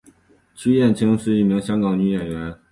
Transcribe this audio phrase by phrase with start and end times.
[0.55, 2.55] 区燕青是一名香港女演员。